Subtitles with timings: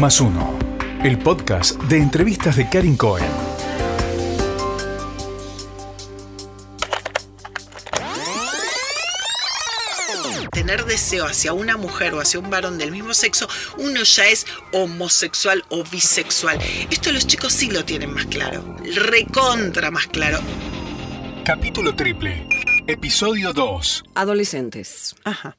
[0.00, 0.58] Más uno.
[1.04, 3.28] El podcast de entrevistas de Karin Cohen.
[10.52, 14.46] tener deseo hacia una mujer o hacia un varón del mismo sexo, uno ya es
[14.72, 16.58] homosexual o bisexual.
[16.90, 20.38] Esto los chicos sí lo tienen más claro, recontra más claro.
[21.44, 22.48] Capítulo triple.
[22.86, 24.04] Episodio 2.
[24.14, 25.14] Adolescentes.
[25.24, 25.56] Ajá.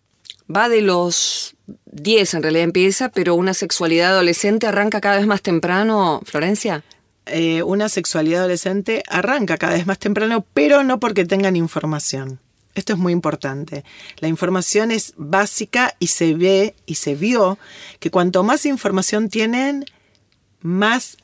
[0.53, 1.55] Va de los
[1.91, 6.83] 10 en realidad empieza, pero una sexualidad adolescente arranca cada vez más temprano, Florencia.
[7.25, 12.39] Eh, una sexualidad adolescente arranca cada vez más temprano, pero no porque tengan información.
[12.73, 13.83] Esto es muy importante.
[14.19, 17.59] La información es básica y se ve y se vio
[17.99, 19.85] que cuanto más información tienen,
[20.61, 21.17] más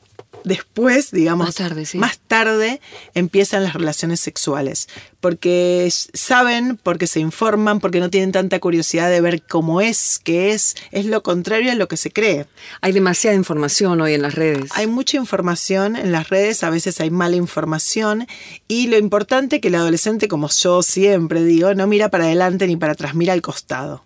[0.44, 1.98] después, digamos, Más tarde, sí.
[1.98, 2.80] más tarde
[3.14, 4.88] empiezan las relaciones sexuales.
[5.20, 10.52] Porque saben, porque se informan, porque no tienen tanta curiosidad de ver cómo es, qué
[10.52, 10.76] es.
[10.92, 12.46] Es lo contrario a lo que se cree.
[12.80, 14.70] Hay demasiada información hoy en las redes.
[14.74, 18.26] Hay mucha información en las redes, a veces hay mala información
[18.68, 22.76] y lo importante que el adolescente, como yo siempre digo, no mira para adelante ni
[22.76, 24.04] para atrás, mira al costado.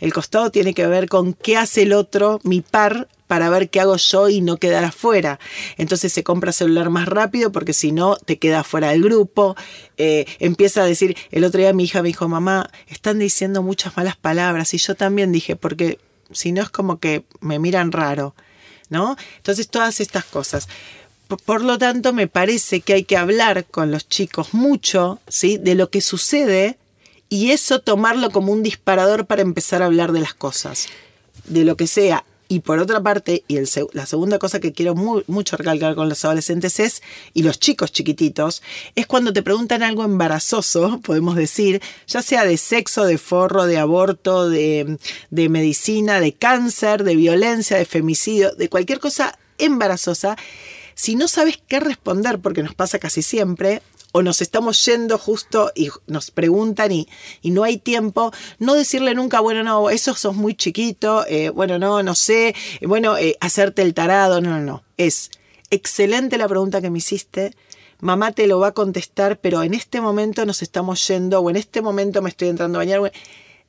[0.00, 3.80] El costado tiene que ver con qué hace el otro, mi par, para ver qué
[3.80, 5.40] hago yo y no quedar afuera.
[5.78, 9.56] Entonces se compra celular más rápido porque si no te queda fuera del grupo.
[9.96, 13.96] Eh, empieza a decir, el otro día mi hija me dijo, mamá, están diciendo muchas
[13.96, 15.98] malas palabras y yo también dije, porque
[16.30, 18.34] si no es como que me miran raro.
[18.90, 19.16] ¿no?
[19.38, 20.68] Entonces todas estas cosas.
[21.46, 25.56] Por, lo tanto, me parece que hay que hablar con los chicos mucho, ¿sí?
[25.56, 26.76] De lo que sucede
[27.30, 30.88] y eso tomarlo como un disparador para empezar a hablar de las cosas,
[31.46, 32.26] de lo que sea.
[32.52, 36.10] Y por otra parte, y el la segunda cosa que quiero mu- mucho recalcar con
[36.10, 37.02] los adolescentes es,
[37.32, 38.62] y los chicos chiquititos,
[38.94, 43.78] es cuando te preguntan algo embarazoso, podemos decir, ya sea de sexo, de forro, de
[43.78, 44.98] aborto, de,
[45.30, 50.36] de medicina, de cáncer, de violencia, de femicidio, de cualquier cosa embarazosa,
[50.94, 53.80] si no sabes qué responder, porque nos pasa casi siempre,
[54.12, 57.08] o nos estamos yendo justo y nos preguntan y,
[57.40, 61.78] y no hay tiempo, no decirle nunca, bueno, no, eso sos muy chiquito, eh, bueno,
[61.78, 64.84] no, no sé, bueno, eh, hacerte el tarado, no, no, no.
[64.98, 65.30] Es
[65.70, 67.56] excelente la pregunta que me hiciste,
[68.00, 71.56] mamá te lo va a contestar, pero en este momento nos estamos yendo, o en
[71.56, 73.12] este momento me estoy entrando a bañar,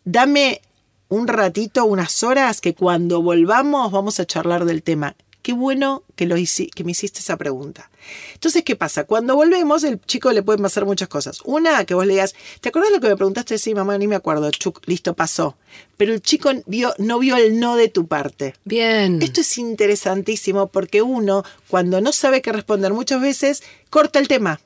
[0.04, 0.62] dame
[1.08, 5.16] un ratito, unas horas, que cuando volvamos vamos a charlar del tema.
[5.44, 7.92] Qué bueno que, lo hici- que me hiciste esa pregunta.
[8.34, 9.04] Entonces, ¿qué pasa?
[9.04, 11.42] Cuando volvemos, el chico le pueden pasar muchas cosas.
[11.44, 13.58] Una, que vos le digas, ¿te acordás lo que me preguntaste?
[13.58, 14.50] Sí, mamá, ni me acuerdo.
[14.52, 15.58] Chuc, listo, pasó.
[15.98, 18.56] Pero el chico vio, no vio el no de tu parte.
[18.64, 19.22] Bien.
[19.22, 24.62] Esto es interesantísimo porque uno, cuando no sabe qué responder muchas veces, corta el tema.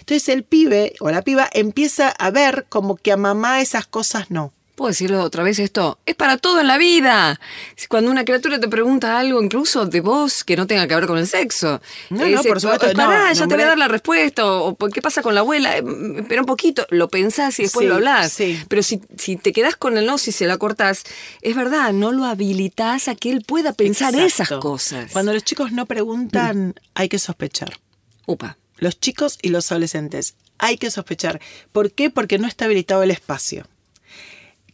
[0.00, 4.30] Entonces el pibe o la piba empieza a ver como que a mamá esas cosas
[4.30, 4.52] no.
[4.78, 5.98] ¿Puedo decirlo otra vez esto?
[6.06, 7.40] Es para todo en la vida.
[7.88, 11.18] Cuando una criatura te pregunta algo, incluso de vos, que no tenga que ver con
[11.18, 11.82] el sexo.
[12.10, 14.46] No, eh, no, por supuesto, "Oh, Pará, no, ya te voy a dar la respuesta.
[14.46, 15.76] O, o, ¿qué pasa con la abuela?
[15.76, 15.82] Eh,
[16.18, 16.86] Espera un poquito.
[16.90, 18.32] Lo pensás y después Sí, lo hablás.
[18.32, 18.56] sí.
[18.68, 21.02] Pero si, si te quedás con el no, si se la cortás,
[21.42, 25.10] es verdad, no lo habilitás a que él pueda pensar esas cosas.
[25.12, 27.80] Cuando los chicos no preguntan, hay que sospechar.
[28.26, 28.58] Upa.
[28.76, 31.40] Los chicos y los adolescentes, hay que sospechar.
[31.72, 32.10] ¿Por qué?
[32.10, 33.66] Porque no está habilitado el espacio.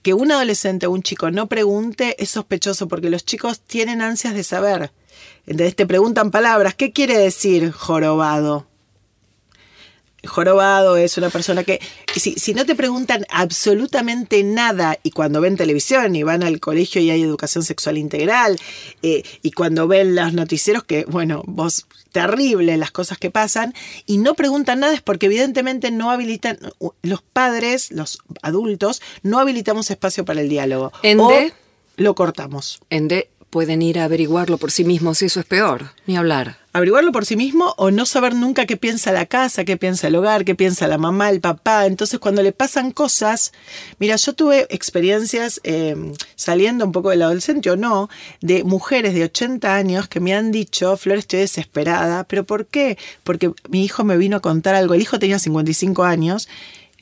[0.05, 4.35] Que un adolescente o un chico no pregunte es sospechoso porque los chicos tienen ansias
[4.35, 4.93] de saber.
[5.47, 6.75] Entonces te preguntan palabras.
[6.75, 8.67] ¿Qué quiere decir jorobado?
[10.27, 11.81] Jorobado es una persona que,
[12.15, 17.01] si, si no te preguntan absolutamente nada y cuando ven televisión y van al colegio
[17.01, 18.59] y hay educación sexual integral
[19.03, 23.75] eh, y cuando ven los noticieros que, bueno, vos, terrible las cosas que pasan
[24.07, 26.59] y no preguntan nada es porque evidentemente no habilitan,
[27.03, 30.93] los padres, los adultos, no habilitamos espacio para el diálogo.
[31.03, 31.53] ¿En o D?
[31.97, 32.81] lo cortamos.
[32.91, 35.93] En D pueden ir a averiguarlo por sí mismos si eso es peor.
[36.07, 36.59] Ni hablar.
[36.73, 40.17] averiguarlo por sí mismo o no saber nunca qué piensa la casa, qué piensa el
[40.17, 41.87] hogar, qué piensa la mamá, el papá.
[41.87, 43.53] Entonces cuando le pasan cosas,
[44.01, 45.95] mira, yo tuve experiencias eh,
[46.35, 48.09] saliendo un poco del adolescente o no,
[48.41, 52.99] de mujeres de 80 años que me han dicho, Flor, estoy desesperada, pero ¿por qué?
[53.23, 56.49] Porque mi hijo me vino a contar algo, el hijo tenía 55 años.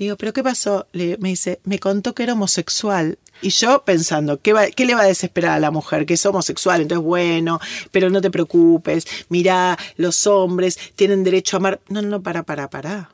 [0.02, 0.87] Digo, ¿pero qué pasó?
[0.93, 3.19] Le- me dice, me contó que era homosexual.
[3.40, 6.06] Y yo pensando, ¿qué, va- ¿qué le va a desesperar a la mujer?
[6.06, 7.60] Que es homosexual, entonces bueno,
[7.90, 9.06] pero no te preocupes.
[9.28, 11.81] Mirá, los hombres tienen derecho a amar.
[11.88, 13.10] No, no, no, para, para, para.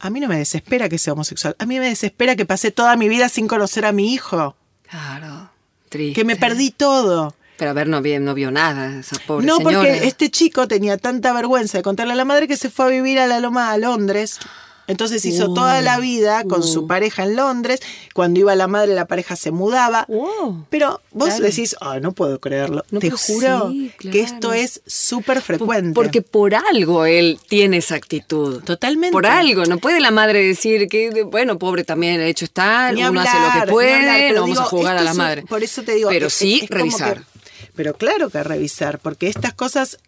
[0.00, 1.54] A mí no me desespera que sea homosexual.
[1.60, 4.56] A mí me desespera que pasé toda mi vida sin conocer a mi hijo.
[4.90, 5.50] Claro.
[5.88, 6.14] Triste.
[6.20, 7.34] Que me perdí todo.
[7.56, 9.78] Pero a ver, no vio, no vio nada, esa pobre no, señora.
[9.78, 12.88] porque este chico tenía tanta vergüenza de contarle a la madre que se fue a
[12.88, 14.40] vivir a la Loma a Londres.
[14.88, 17.80] Entonces hizo toda la vida con su pareja en Londres.
[18.14, 20.04] Cuando iba la madre, la pareja se mudaba.
[20.08, 20.66] Wow.
[20.70, 21.44] Pero vos Claro.
[21.44, 22.84] decís, "Ay, no puedo creerlo.
[22.90, 25.94] No, Te pero juro sí, que esto es súper frecuente.
[25.94, 28.62] Porque por algo él tiene esa actitud.
[28.64, 29.12] Totalmente.
[29.12, 29.64] Por algo.
[29.66, 33.60] No puede la madre decir que, bueno, pobre, también el hecho está, uno hace lo
[33.66, 35.42] que puede, hablar, no vamos digo, a jugar a la madre.
[35.42, 36.08] Por eso te digo.
[36.10, 37.18] Pero es- sí, es revisar.
[37.18, 37.24] que-
[37.76, 39.98] pero claro que revisar, porque estas cosas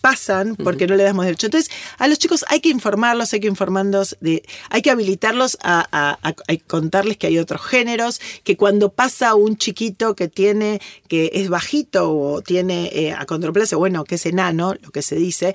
[0.00, 1.46] pasan porque no le damos derecho.
[1.46, 5.80] Entonces, a los chicos hay que informarlos, hay que informarlos, de, hay que habilitarlos a,
[5.92, 10.80] a- a- a contarles que hay otros géneros, que cuando pasa un chiquito que tiene,
[11.08, 15.54] que es bajito o tiene eh, acondroplasia, bueno, que es enano, lo que se dice,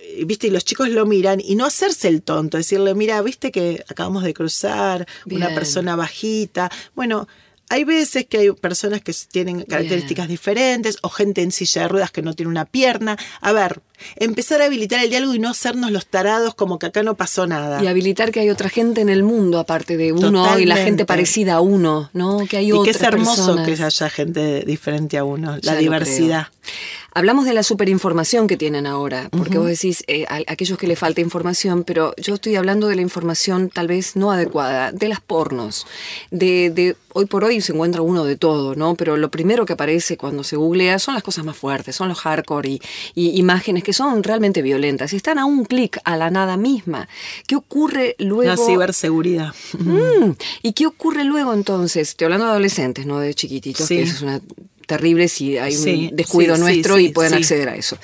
[0.00, 3.50] eh, viste, y los chicos lo miran y no hacerse el tonto, decirle, mira, viste
[3.50, 5.06] que acabamos de cruzar,
[5.36, 6.70] una persona bajita.
[6.94, 7.26] Bueno,
[7.68, 12.10] hay veces que hay personas que tienen características diferentes o gente en silla de ruedas
[12.10, 13.16] que no tiene una pierna.
[13.40, 13.80] A ver,
[14.16, 17.46] empezar a habilitar el diálogo y no hacernos los tarados como que acá no pasó
[17.46, 17.82] nada.
[17.82, 21.04] Y habilitar que hay otra gente en el mundo aparte de uno y la gente
[21.06, 22.46] parecida a uno, ¿no?
[22.48, 23.66] Que hay y que es hermoso personas.
[23.66, 26.48] que haya gente diferente a uno, Ya la diversidad.
[26.48, 27.03] creo.
[27.16, 30.96] Hablamos de la superinformación que tienen ahora, porque vos decís eh, a, aquellos que le
[30.96, 35.20] falta información, pero yo estoy hablando de la información tal vez no adecuada, de las
[35.20, 35.86] pornos.
[36.32, 38.96] De, de hoy por hoy se encuentra uno de todo, ¿no?
[38.96, 42.18] Pero lo primero que aparece cuando se googlea son las cosas más fuertes, son los
[42.18, 42.80] hardcore y,
[43.14, 47.08] y imágenes que son realmente violentas y están a un clic a la nada misma.
[47.46, 48.42] ¿Qué ocurre luego?
[48.50, 49.54] La ciberseguridad.
[49.78, 50.32] Mm,
[50.62, 52.08] ¿Y qué ocurre luego entonces?
[52.08, 53.96] Estoy hablando de adolescentes, no de chiquititos, Sí.
[53.98, 54.40] que eso es una
[54.86, 57.98] terrible si hay Sí, un descuido sí, nuestro sí, y pueden acceder a eso.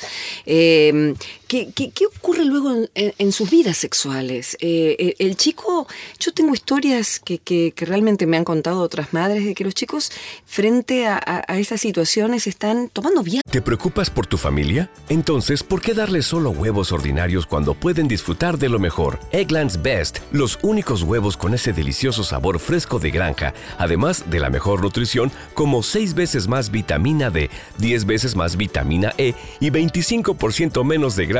[0.47, 1.15] Eh,
[1.51, 4.57] ¿qué, ocurre luego en, sus vidas sexuales?
[4.61, 5.89] Eh, el, el chico,
[6.21, 7.41] yo tengo historias que,
[7.77, 10.13] realmente me han contado otras madres de que los chicos
[10.47, 13.43] frente a, a- a situaciones están tomando bien.
[13.51, 14.91] ¿Te preocupas por tu familia?
[15.09, 19.19] Entonces, ¿por qué darles solo huevos ordinarios cuando pueden disfrutar de lo mejor?
[19.33, 24.51] Eggland's Best, los únicos huevos con ese delicioso sabor fresco de granja, además de la
[24.51, 30.85] mejor nutrición, como 6 veces más vitamina D, 10 veces más vitamina E y 25%
[30.85, 31.40] menos de grasa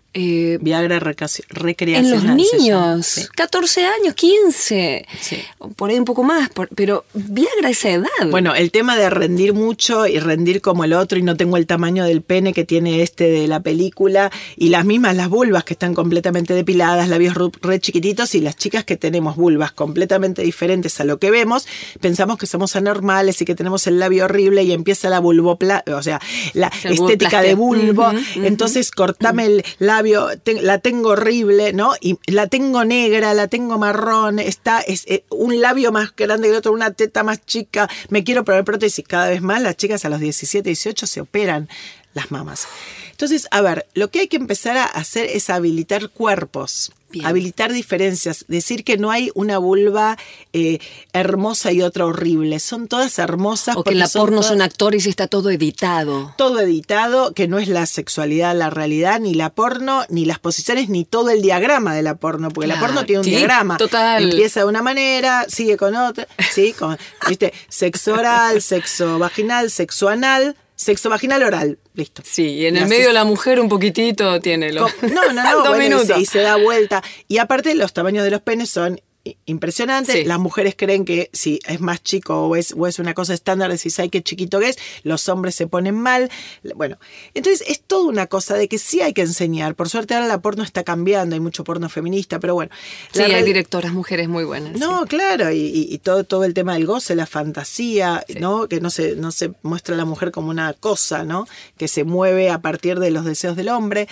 [0.13, 2.35] Eh, Viagra recaci- en los recreacional.
[2.37, 3.21] niños, Sí.
[3.33, 5.37] 14 años, 15, Sí.
[5.77, 8.09] por ahí un poco más, por- pero Viagra esa edad.
[8.29, 11.65] Bueno, el tema de rendir mucho y rendir como el otro y no tengo el
[11.65, 15.73] tamaño del pene que tiene este de la película y las mismas las vulvas que
[15.75, 21.05] están completamente depiladas, labios re chiquititos y las chicas que tenemos vulvas completamente diferentes a
[21.05, 21.67] lo que vemos,
[22.01, 26.03] pensamos que somos anormales y que tenemos el labio horrible y empieza la vulvopla, o
[26.03, 26.19] sea,
[26.53, 31.93] la estética de vulvo, entonces cortame el labio, la tengo horrible, ¿no?
[31.99, 36.51] Y la tengo negra, la tengo marrón, está es, eh, un labio más grande que
[36.51, 40.05] el otro, una teta más chica, me quiero poner prótesis cada vez más, las chicas
[40.05, 41.69] a los 17, 18 se operan
[42.13, 42.67] las mamas.
[43.11, 46.91] Entonces, a ver, lo que hay que empezar a hacer es habilitar cuerpos.
[47.11, 47.25] Bien.
[47.25, 50.17] Habilitar diferencias, decir que no hay una vulva
[50.53, 50.79] eh,
[51.13, 53.75] hermosa y otra horrible, son todas hermosas.
[53.75, 56.33] o que en la son porno todas- son actores y está todo editado.
[56.37, 60.89] todo editado, que no es la sexualidad la realidad, ni la porno, ni las posiciones,
[60.89, 63.77] ni todo el diagrama de la porno, porque la Claro, porno tiene un sí, diagrama.
[63.77, 64.23] total.
[64.23, 66.73] Empieza de una manera, sigue con otra, ¿sí?
[66.73, 67.53] Con, ¿viste?
[67.69, 72.23] Sexo oral, sexo vaginal, sexo anal, sexo vaginal oral, listo.
[72.25, 74.87] Sí, y en Y el así- medio la mujer un poquitito tiene lo...
[75.03, 76.07] No, no, no, Dos bueno, y, minutos.
[76.07, 77.03] se, y se da vuelta.
[77.27, 80.15] Y aparte los tamaños de los penes son i- impresionantes.
[80.15, 80.23] Sí.
[80.25, 83.71] Las mujeres creen que si es más chico o es, o es una cosa estándar,
[83.71, 86.29] decís, ay, qué chiquito que es, los hombres se ponen mal.
[86.75, 86.97] Bueno,
[87.33, 89.75] entonces es toda una cosa de que sí hay que enseñar.
[89.75, 92.71] Por suerte ahora la porno está cambiando, hay mucho porno feminista, pero bueno.
[93.13, 94.77] Sí, hay directoras mujeres muy buenas.
[94.79, 95.07] no, sí.
[95.09, 98.67] claro, y, y- y todo, todo el tema del goce, la fantasía, ¿no?
[98.67, 101.47] Que no se, no se muestra a la mujer como una cosa, ¿no?
[101.77, 104.07] Que se mueve a partir de los deseos del hombre.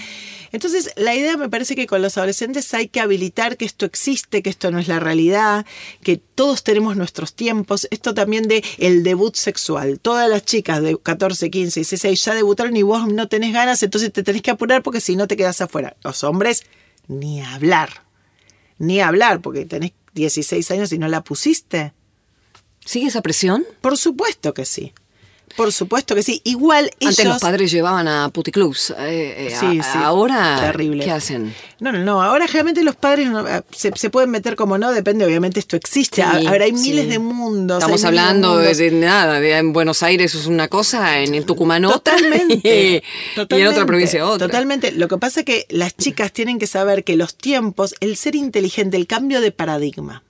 [0.51, 4.41] Entonces, la idea me parece que con los adolescentes hay que habilitar que esto existe,
[4.41, 5.65] que esto no es la realidad,
[6.03, 7.87] que todos tenemos nuestros tiempos.
[7.91, 9.99] Esto también de el debut sexual.
[9.99, 14.11] Todas las chicas de 14, 15, 16 ya debutaron y vos no tenés ganas, entonces
[14.11, 15.95] te tenés que apurar porque si no te quedas afuera.
[16.03, 16.63] Los hombres,
[17.07, 18.09] ni hablar
[18.79, 21.93] ni hablar, porque tenés 16 años y no la pusiste.
[22.83, 23.65] ¿Sigue esa presión?
[23.81, 24.93] Por supuesto que sí.
[25.55, 26.41] Por supuesto que sí.
[26.43, 27.19] Igual ellos...
[27.19, 28.91] Antes los padres llevaban a puticlubs.
[28.91, 29.97] Eh, eh, Sí, a- sí.
[30.01, 31.03] Ahora, Terrible.
[31.03, 31.53] ¿qué hacen?
[31.79, 32.21] No, no, no.
[32.21, 35.75] Ahora generalmente los padres no, eh, se, se pueden meter como no, depende, obviamente esto
[35.75, 36.23] existe.
[36.23, 37.77] Sí, Ahora hay miles de mundos.
[37.79, 38.77] Estamos hablando de, mundos.
[38.77, 42.55] de nada, de en Buenos Aires es una cosa, en, en Tucumán otra, Totalmente,
[42.95, 43.01] y,
[43.55, 44.47] y en otra provincia otra.
[44.47, 44.91] Totalmente.
[44.91, 48.35] Lo que pasa es que las chicas tienen que saber que los tiempos, el ser
[48.35, 50.23] inteligente, el cambio de paradigma.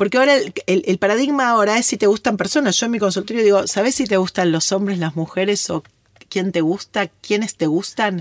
[0.00, 2.74] Porque ahora el, el- el paradigma ahora es si te gustan personas.
[2.78, 5.84] Yo en mi consultorio digo, ¿sabes si te gustan los hombres, las mujeres o
[6.30, 7.08] quién te gusta?
[7.08, 8.20] ¿Quiénes te gustan?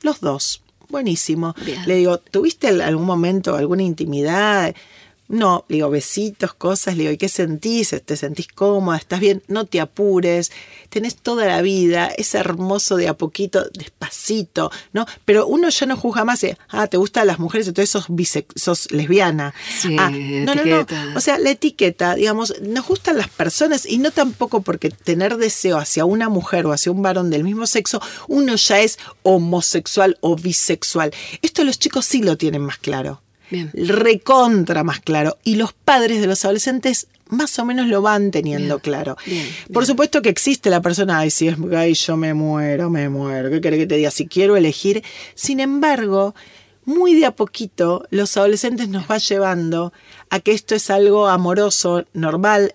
[0.00, 0.62] Los dos.
[0.88, 1.54] Buenísimo.
[1.62, 1.86] Bien.
[1.86, 4.74] Le digo, ¿tuviste algún momento alguna intimidad?
[5.32, 7.94] No, le digo, besitos, cosas, le digo, ¿y qué sentís?
[8.04, 8.96] ¿Te sentís cómoda?
[8.98, 9.44] ¿Estás bien?
[9.46, 10.50] No te apures,
[10.88, 15.06] tenés toda la vida, es hermoso de a poquito, despacito, ¿no?
[15.24, 18.46] Pero uno ya no juzga más, eh, ah, te gustan las mujeres, entonces sos, bise-
[18.56, 19.54] sos lesbiana.
[19.80, 23.98] Sí, ah, no, no, no, o sea, la etiqueta, digamos, nos gustan las personas y
[23.98, 28.02] no tampoco porque tener deseo hacia una mujer o hacia un varón del mismo sexo,
[28.26, 31.12] uno ya es homosexual o bisexual.
[31.40, 33.70] Esto los chicos sí lo tienen más claro Bien.
[33.74, 35.38] recontra más claro.
[35.44, 39.16] Y los padres de los adolescentes más o menos lo van teniendo Bien, claro.
[39.24, 43.08] bien, Por supuesto que existe la persona, ay, si es gay, yo me muero, me
[43.08, 43.50] muero.
[43.50, 44.10] ¿Qué querés que te diga?
[44.10, 45.02] Si quiero elegir.
[45.34, 46.34] Sin embargo,
[46.84, 49.92] muy de a poquito, los adolescentes nos va llevando
[50.28, 52.74] a que esto es algo amoroso, normal,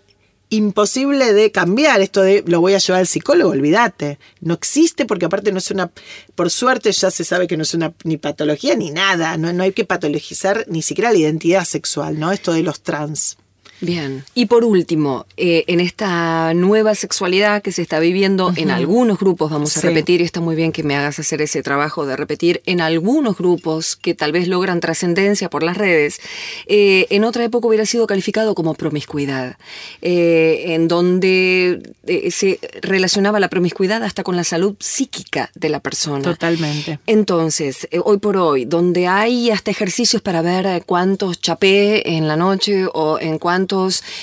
[0.49, 2.01] imposible de cambiar.
[2.01, 4.19] Esto de lo voy a llevar al psicólogo, olvídate.
[4.41, 5.91] No existe porque aparte no es una,
[6.35, 9.37] por suerte ya se sabe que no es una ni patología ni nada.
[9.37, 12.31] No, no hay que patologizar ni siquiera la identidad sexual, ¿no?
[12.31, 13.37] Esto de los trans.
[13.81, 14.23] Bien.
[14.33, 19.51] Y por último, eh, en esta nueva sexualidad que se está viviendo en algunos grupos,
[19.51, 19.87] vamos a Sí.
[19.87, 23.37] repetir, y está muy bien que me hagas hacer ese trabajo de repetir, en algunos
[23.37, 26.19] grupos que tal vez logran trascendencia por las redes,
[26.67, 29.57] eh, en otra época hubiera sido calificado como promiscuidad,
[30.01, 35.79] eh, en donde eh, se relacionaba la promiscuidad hasta con la salud psíquica de la
[35.79, 36.21] persona.
[36.21, 36.99] Totalmente.
[37.07, 42.35] Entonces, eh, hoy por hoy, donde hay hasta ejercicios para ver cuántos chapé en la
[42.37, 43.64] noche o en cuántos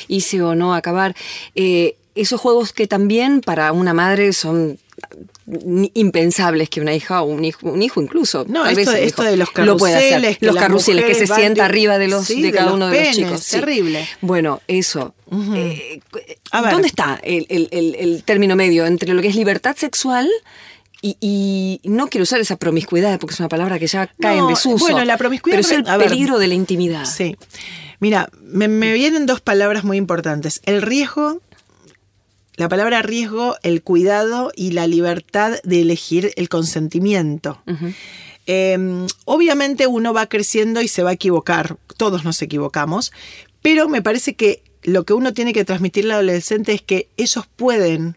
[0.08, 1.14] hice o no acabar,
[1.54, 4.78] eh, esos juegos que también para una madre son
[5.94, 8.44] impensables que una hija o un hijo, un hijo incluso.
[8.48, 10.10] No, tal esto, vez esto de los lo puede hacer.
[10.10, 10.38] carruseles.
[10.38, 12.86] que los carruseles que se sienta de- arriba de los sí, de cada los uno
[12.88, 13.42] de los penes, chicos.
[13.42, 13.56] sí.
[13.56, 14.08] Terrible.
[14.20, 15.14] Bueno, eso.
[15.54, 16.00] eh,
[16.50, 16.72] A ver.
[16.72, 20.28] ¿Dónde está el, el- el- el término medio entre lo que es libertad sexual
[21.02, 24.44] y, y no quiero usar esa promiscuidad porque es una palabra que ya cae en
[24.44, 24.84] No, desuso?
[24.84, 26.08] bueno, la promiscuidad Pero es el ver.
[26.08, 27.04] peligro de la intimidad.
[27.04, 27.36] Sí.
[28.00, 30.60] Mira, me, me vienen dos palabras muy importantes.
[30.64, 31.40] El riesgo,
[32.56, 37.60] la palabra riesgo, el cuidado y la libertad de elegir el consentimiento.
[38.46, 43.12] Eh, obviamente uno va creciendo y se va a equivocar, todos nos equivocamos,
[43.62, 47.46] pero me parece que lo que uno tiene que transmitirle al adolescente es que ellos
[47.54, 48.16] pueden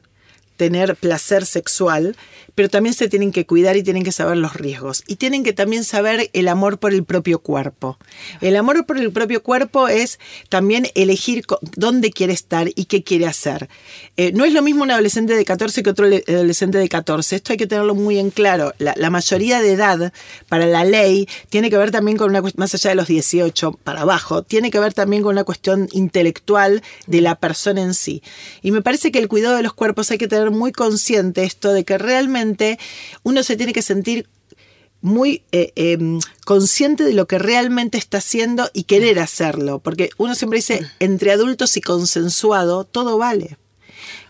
[0.57, 2.15] tener placer sexual,
[2.55, 5.03] pero también se tienen que cuidar y tienen que saber los riesgos.
[5.07, 7.97] Y tienen que también saber el amor por el propio cuerpo.
[8.41, 10.19] El amor por el propio cuerpo es
[10.49, 11.45] también elegir
[11.75, 13.69] dónde quiere estar y qué quiere hacer.
[14.17, 17.35] Eh, no es lo mismo un adolescente de 14 que otro le- adolescente de 14.
[17.35, 18.73] Esto hay que tenerlo muy en claro.
[18.77, 20.13] La, la mayoría de edad
[20.47, 23.73] para la ley tiene que ver también con una cuestión, más allá de los 18
[23.83, 28.23] para abajo, tiene que ver también con una cuestión intelectual de la persona en sí.
[28.61, 31.73] Y me parece que el cuidado de los cuerpos hay que tener muy consciente esto
[31.73, 32.44] de que realmente
[33.23, 34.27] uno se tiene que sentir
[35.01, 35.97] muy eh, eh,
[36.45, 39.79] consciente de lo que realmente está haciendo y querer hacerlo.
[39.79, 43.57] Porque uno siempre dice, entre adultos y consensuado, todo vale.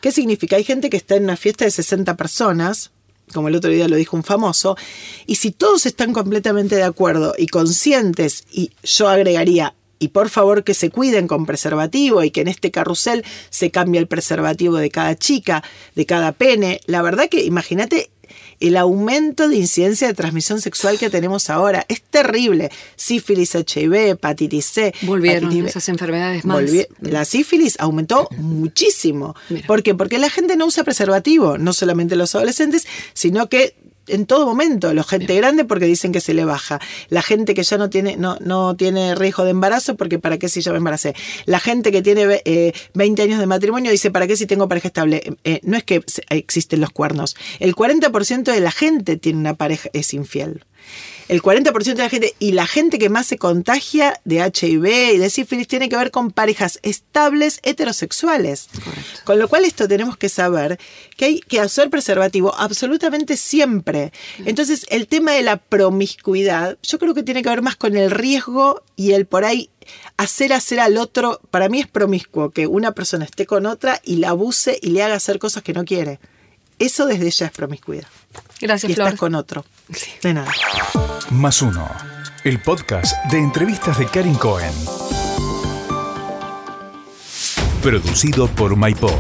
[0.01, 0.57] ¿Qué significa?
[0.57, 2.91] Hay gente que está en una fiesta de 60 personas,
[3.34, 4.77] como el otro día lo dijo un famoso,
[5.25, 9.74] y si todos están completamente de acuerdo y conscientes, y yo agregaría,
[10.05, 14.00] y por favor que se cuiden con preservativo y que en este carrusel se cambie
[14.00, 15.63] el preservativo de cada chica,
[15.95, 18.09] de cada pene, la verdad que imagínate
[18.59, 21.85] el aumento de incidencia de transmisión sexual que tenemos ahora.
[21.89, 22.69] Es terrible.
[22.95, 24.93] Sífilis, HIV, hepatitis C.
[25.01, 25.69] Volvieron hepatitis B.
[25.69, 26.62] esas enfermedades más.
[26.62, 29.35] Volvi- La sífilis aumentó muchísimo.
[29.50, 29.67] Mira.
[29.67, 29.93] ¿Por qué?
[29.95, 33.75] Porque la gente no usa preservativo, no solamente los adolescentes, sino que
[34.07, 37.63] en todo momento, la gente grande porque dicen que se le baja, la gente que
[37.63, 40.77] ya no tiene, no, no tiene riesgo de embarazo porque para qué si ya me
[40.77, 44.67] embaracé, la gente que tiene eh, 20 años de matrimonio dice para qué si tengo
[44.67, 49.39] pareja estable, Eh, no es que existen los cuernos, el 40% de la gente tiene
[49.39, 50.63] una pareja, es infiel.
[51.27, 55.18] El 40% de la gente y la gente que más se contagia de HIV y
[55.18, 58.68] de sífilis tiene que ver con parejas estables heterosexuales.
[59.24, 60.80] Con lo cual esto tenemos que saber
[61.18, 64.12] que hay que hacer preservativo absolutamente siempre.
[64.46, 68.12] Entonces el tema de la promiscuidad yo creo que tiene que ver más con el
[68.12, 69.70] riesgo y el por ahí
[70.18, 74.18] hacer hacer al otro, para mí es promiscuo, que una persona esté con otra y
[74.18, 76.20] la abuse y le haga hacer cosas que no quiere.
[76.80, 78.08] Eso desde ella es promiscuidad.
[78.62, 79.08] Gracias, y Flor.
[79.08, 79.65] estás con otro.
[80.22, 80.51] De nada.
[81.30, 81.88] Más uno.
[82.44, 84.74] El podcast de entrevistas de Karin Cohen.
[87.82, 89.12] Producido por MyPod.